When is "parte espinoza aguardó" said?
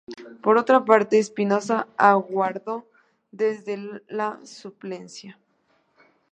0.83-2.87